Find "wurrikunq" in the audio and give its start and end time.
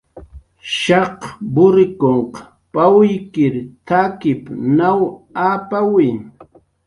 1.55-2.31